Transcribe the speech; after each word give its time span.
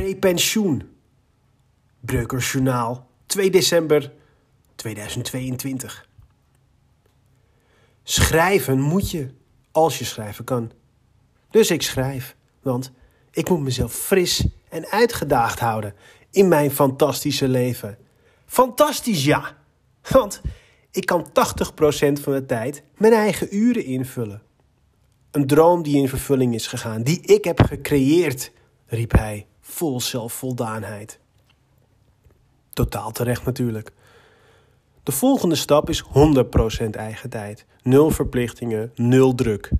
Prepensioen. 0.00 0.88
Breukersjournaal, 2.00 3.06
2 3.26 3.50
december 3.50 4.12
2022. 4.74 6.08
Schrijven 8.02 8.80
moet 8.80 9.10
je, 9.10 9.30
als 9.70 9.98
je 9.98 10.04
schrijven 10.04 10.44
kan. 10.44 10.72
Dus 11.50 11.70
ik 11.70 11.82
schrijf, 11.82 12.36
want 12.62 12.92
ik 13.30 13.48
moet 13.48 13.60
mezelf 13.60 13.92
fris 13.92 14.46
en 14.68 14.86
uitgedaagd 14.86 15.58
houden 15.58 15.94
in 16.30 16.48
mijn 16.48 16.70
fantastische 16.70 17.48
leven. 17.48 17.98
Fantastisch 18.46 19.24
ja, 19.24 19.56
want 20.08 20.40
ik 20.90 21.06
kan 21.06 21.26
80% 21.28 21.32
van 22.12 22.32
de 22.32 22.44
tijd 22.46 22.82
mijn 22.96 23.12
eigen 23.12 23.56
uren 23.56 23.84
invullen. 23.84 24.42
Een 25.30 25.46
droom 25.46 25.82
die 25.82 25.96
in 25.96 26.08
vervulling 26.08 26.54
is 26.54 26.66
gegaan, 26.66 27.02
die 27.02 27.20
ik 27.20 27.44
heb 27.44 27.60
gecreëerd, 27.60 28.52
riep 28.86 29.12
hij, 29.12 29.46
vol 29.70 30.00
zelfvoldaanheid. 30.00 31.18
Totaal 32.72 33.10
terecht 33.10 33.44
natuurlijk. 33.44 33.92
De 35.02 35.12
volgende 35.12 35.54
stap 35.54 35.88
is 35.88 36.04
100% 36.04 36.90
eigen 36.90 37.30
tijd. 37.30 37.66
Nul 37.82 38.10
verplichtingen, 38.10 38.92
nul 38.94 39.34
druk. 39.34 39.70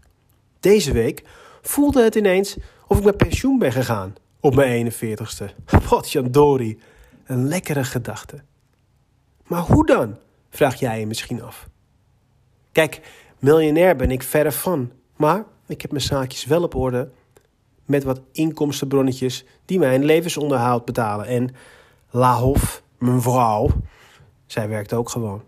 Deze 0.61 0.93
week 0.93 1.23
voelde 1.63 2.03
het 2.03 2.15
ineens 2.15 2.57
of 2.87 2.99
ik 2.99 3.05
met 3.05 3.17
pensioen 3.17 3.59
ben 3.59 3.73
gegaan 3.73 4.15
op 4.41 4.55
mijn 4.55 4.93
41ste. 4.93 5.45
Wat 5.89 6.13
jandori, 6.13 6.81
een 7.25 7.49
lekkere 7.49 7.85
gedachte. 7.85 8.43
Maar 9.47 9.63
hoe 9.63 9.87
dan? 9.87 10.17
Vraag 10.51 10.75
jij 10.75 11.01
je 11.01 11.07
misschien 11.07 11.43
af. 11.43 11.69
Kijk, 12.73 13.01
miljonair 13.39 13.97
ben 13.97 14.11
ik 14.11 14.23
verre 14.23 14.53
van, 14.53 14.93
maar 15.17 15.45
ik 15.67 15.83
heb 15.83 15.91
mijn 15.91 16.03
zaakjes 16.03 16.45
wel 16.45 16.63
op 16.63 16.75
orde 16.75 17.11
met 17.91 18.05
wat 18.05 18.21
inkomstenbronnetjes 18.33 19.45
die 19.65 19.79
mijn 19.79 20.05
levensonderhoud 20.05 20.85
betalen. 20.85 21.27
En 21.27 21.55
La 22.11 22.37
Hof, 22.37 22.83
mijn 22.99 23.23
vrouw, 23.23 23.71
zij 24.47 24.69
werkt 24.69 24.93
ook 24.93 25.09
gewoon. 25.09 25.43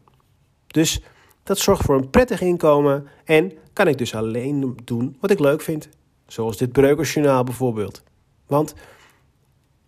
Dus 0.66 1.02
dat 1.42 1.58
zorgt 1.58 1.84
voor 1.84 1.96
een 1.96 2.10
prettig 2.10 2.40
inkomen 2.40 3.06
en 3.24 3.52
kan 3.72 3.88
ik 3.88 3.98
dus 3.98 4.14
alleen 4.14 4.76
doen 4.84 5.16
wat 5.20 5.30
ik 5.30 5.38
leuk 5.38 5.62
vind. 5.62 5.88
Zoals 6.26 6.56
dit 6.56 6.72
Breukersjournaal 6.72 7.44
bijvoorbeeld. 7.44 8.02
Want 8.46 8.74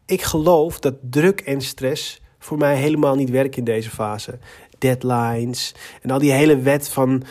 ik 0.06 0.22
geloof 0.22 0.78
dat 0.78 0.94
druk 1.00 1.41
en 1.41 1.61
stress 1.61 2.22
voor 2.39 2.58
mij 2.58 2.77
helemaal 2.77 3.14
niet 3.14 3.30
werken 3.30 3.58
in 3.58 3.64
deze 3.64 3.91
fase. 3.91 4.39
Deadlines 4.78 5.74
en 6.02 6.11
al 6.11 6.18
die 6.18 6.33
hele 6.33 6.58
wet 6.58 6.89
van 6.89 7.22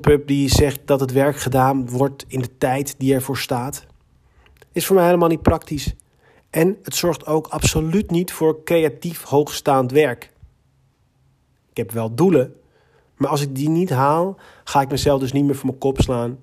Pup 0.00 0.26
die 0.26 0.48
zegt 0.48 0.80
dat 0.84 1.00
het 1.00 1.12
werk 1.12 1.36
gedaan 1.36 1.90
wordt 1.90 2.24
in 2.28 2.40
de 2.40 2.58
tijd 2.58 2.94
die 2.98 3.14
ervoor 3.14 3.38
staat. 3.38 3.86
Is 4.72 4.86
voor 4.86 4.96
mij 4.96 5.04
helemaal 5.04 5.28
niet 5.28 5.42
praktisch. 5.42 5.94
En 6.50 6.76
het 6.82 6.94
zorgt 6.94 7.26
ook 7.26 7.46
absoluut 7.46 8.10
niet 8.10 8.32
voor 8.32 8.62
creatief 8.64 9.22
hoogstaand 9.22 9.90
werk. 9.90 10.32
Ik 11.70 11.76
heb 11.76 11.90
wel 11.90 12.14
doelen, 12.14 12.54
maar 13.16 13.30
als 13.30 13.40
ik 13.40 13.54
die 13.54 13.68
niet 13.68 13.90
haal, 13.90 14.36
ga 14.64 14.80
ik 14.80 14.90
mezelf 14.90 15.20
dus 15.20 15.32
niet 15.32 15.44
meer 15.44 15.54
voor 15.54 15.66
mijn 15.66 15.78
kop 15.78 16.00
slaan. 16.00 16.38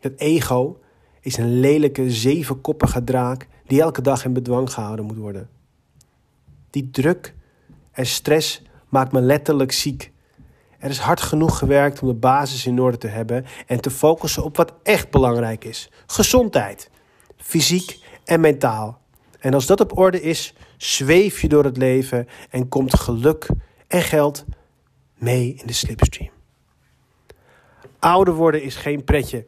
Het 0.00 0.20
ego 0.20 0.80
is 1.20 1.36
een 1.36 1.60
lelijke 1.60 2.10
zevenkoppige 2.10 3.04
draak 3.04 3.48
die 3.66 3.80
elke 3.80 4.02
dag 4.02 4.24
in 4.24 4.32
bedwang 4.32 4.72
gehouden 4.72 5.04
moet 5.04 5.16
worden. 5.16 5.48
Die 6.70 6.90
druk 6.90 7.34
en 7.90 8.06
stress 8.06 8.62
maakt 8.88 9.12
me 9.12 9.20
letterlijk 9.20 9.72
ziek. 9.72 10.12
Er 10.78 10.90
is 10.90 10.98
hard 10.98 11.20
genoeg 11.20 11.58
gewerkt 11.58 12.02
om 12.02 12.08
de 12.08 12.14
basis 12.14 12.66
in 12.66 12.80
orde 12.80 12.98
te 12.98 13.06
hebben 13.06 13.46
en 13.66 13.80
te 13.80 13.90
focussen 13.90 14.44
op 14.44 14.56
wat 14.56 14.72
echt 14.82 15.10
belangrijk 15.10 15.64
is: 15.64 15.90
gezondheid, 16.06 16.90
fysiek 17.36 17.98
en 18.24 18.40
mentaal. 18.40 19.00
En 19.40 19.54
als 19.54 19.66
dat 19.66 19.80
op 19.80 19.98
orde 19.98 20.22
is, 20.22 20.54
zweef 20.76 21.40
je 21.40 21.48
door 21.48 21.64
het 21.64 21.76
leven 21.76 22.28
en 22.50 22.68
komt 22.68 22.98
geluk 22.98 23.48
en 23.88 24.02
geld 24.02 24.44
mee 25.14 25.54
in 25.54 25.66
de 25.66 25.72
slipstream. 25.72 26.30
Ouder 27.98 28.34
worden 28.34 28.62
is 28.62 28.76
geen 28.76 29.04
pretje, 29.04 29.44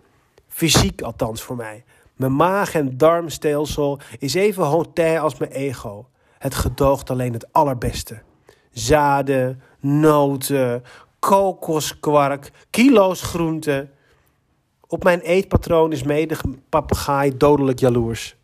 fysiek 0.48 1.02
althans 1.02 1.42
voor 1.42 1.56
mij. 1.56 1.84
Mijn 2.16 2.36
maag- 2.36 2.74
en 2.74 2.96
darmstelsel 2.96 4.00
is 4.18 4.34
even 4.34 4.64
hotel 4.64 5.22
als 5.22 5.38
mijn 5.38 5.50
ego. 5.50 6.08
Het 6.38 6.54
gedoogt 6.54 7.10
alleen 7.10 7.32
het 7.32 7.52
allerbeste. 7.52 8.22
Zaden, 8.70 9.62
noten, 9.80 10.82
kokoskwark, 11.18 12.50
kilo's 12.70 13.22
groenten. 13.22 13.90
Op 14.86 15.04
mijn 15.04 15.20
eetpatroon 15.20 15.92
is 15.92 16.02
mede 16.02 16.36
papegaai 16.68 17.36
dodelijk 17.36 17.78
jaloers. 17.78 18.36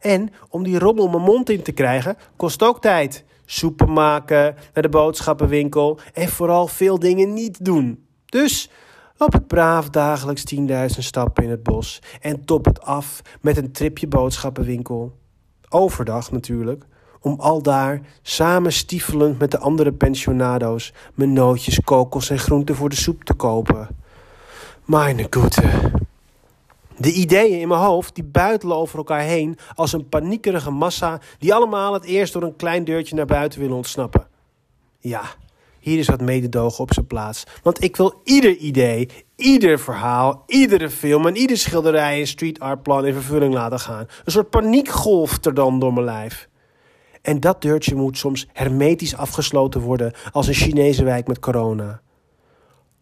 En 0.00 0.30
om 0.48 0.62
die 0.62 0.78
rommel 0.78 1.08
mijn 1.08 1.22
mond 1.22 1.50
in 1.50 1.62
te 1.62 1.72
krijgen, 1.72 2.16
kost 2.36 2.62
ook 2.62 2.80
tijd. 2.80 3.24
Soepen 3.44 3.92
maken, 3.92 4.56
naar 4.74 4.82
de 4.82 4.88
boodschappenwinkel 4.88 5.98
en 6.12 6.28
vooral 6.28 6.66
veel 6.66 6.98
dingen 6.98 7.32
niet 7.32 7.64
doen. 7.64 8.06
Dus 8.26 8.70
loop 9.16 9.34
ik 9.34 9.46
braaf 9.46 9.90
dagelijks 9.90 10.54
10.000 10.54 10.64
stappen 10.86 11.44
in 11.44 11.50
het 11.50 11.62
bos 11.62 12.02
en 12.20 12.44
top 12.44 12.64
het 12.64 12.80
af 12.82 13.20
met 13.40 13.56
een 13.56 13.72
tripje 13.72 14.06
boodschappenwinkel. 14.06 15.16
Overdag 15.68 16.30
natuurlijk, 16.30 16.84
om 17.20 17.40
al 17.40 17.62
daar, 17.62 18.00
samen 18.22 18.72
stiefelend 18.72 19.38
met 19.38 19.50
de 19.50 19.58
andere 19.58 19.92
pensionado's, 19.92 20.92
mijn 21.14 21.32
nootjes, 21.32 21.80
kokos 21.80 22.30
en 22.30 22.38
groenten 22.38 22.74
voor 22.74 22.88
de 22.88 22.96
soep 22.96 23.24
te 23.24 23.34
kopen. 23.34 23.88
Meine 24.84 25.26
Güte. 25.30 25.90
De 26.96 27.12
ideeën 27.12 27.60
in 27.60 27.68
mijn 27.68 27.80
hoofd 27.80 28.14
die 28.14 28.24
buitelen 28.24 28.76
over 28.76 28.98
elkaar 28.98 29.20
heen 29.20 29.58
als 29.74 29.92
een 29.92 30.08
paniekerige 30.08 30.70
massa 30.70 31.20
die 31.38 31.54
allemaal 31.54 31.92
het 31.92 32.04
eerst 32.04 32.32
door 32.32 32.42
een 32.42 32.56
klein 32.56 32.84
deurtje 32.84 33.14
naar 33.14 33.26
buiten 33.26 33.60
willen 33.60 33.76
ontsnappen. 33.76 34.26
Ja, 35.00 35.22
hier 35.78 35.98
is 35.98 36.08
wat 36.08 36.20
mededogen 36.20 36.84
op 36.84 36.92
zijn 36.92 37.06
plaats. 37.06 37.44
Want 37.62 37.82
ik 37.82 37.96
wil 37.96 38.20
ieder 38.24 38.56
idee, 38.56 39.08
ieder 39.36 39.78
verhaal, 39.78 40.44
iedere 40.46 40.90
film 40.90 41.26
en 41.26 41.36
ieder 41.36 41.56
schilderij 41.56 42.20
en 42.20 42.26
street 42.26 42.60
art 42.60 42.82
plan 42.82 43.06
in 43.06 43.12
vervulling 43.12 43.54
laten 43.54 43.80
gaan. 43.80 44.06
Een 44.24 44.32
soort 44.32 44.50
paniekgolf 44.50 45.44
er 45.44 45.54
dan 45.54 45.78
door 45.78 45.92
mijn 45.92 46.04
lijf. 46.04 46.48
En 47.28 47.40
dat 47.40 47.62
deurtje 47.62 47.94
moet 47.94 48.18
soms 48.18 48.48
hermetisch 48.52 49.16
afgesloten 49.16 49.80
worden 49.80 50.12
als 50.32 50.46
een 50.46 50.54
Chinese 50.54 51.04
wijk 51.04 51.26
met 51.26 51.38
corona. 51.38 52.00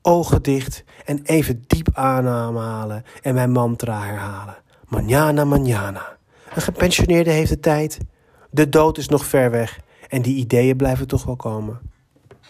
Ogen 0.03 0.43
dicht 0.43 0.85
en 1.05 1.21
even 1.23 1.65
diep 1.67 1.89
ademhalen 1.93 3.05
en 3.23 3.35
mijn 3.35 3.53
mantra 3.53 4.03
herhalen. 4.03 4.57
Manjana, 4.89 5.45
manjana. 5.45 6.17
Een 6.55 6.63
gepensioneerde 6.63 7.31
heeft 7.31 7.51
de 7.51 7.61
tijd. 7.61 7.99
De 8.51 8.69
dood 8.69 8.99
is 8.99 9.09
nog 9.09 9.25
ver 9.25 9.51
weg 9.51 9.81
en 10.09 10.23
die 10.23 10.37
ideeën 10.37 10.77
blijven 10.77 11.07
toch 11.07 11.25
wel 11.25 11.37
komen. 11.37 11.81